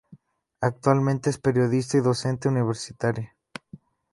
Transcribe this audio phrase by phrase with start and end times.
[0.61, 3.35] Actualmente es periodista y docente universitaria.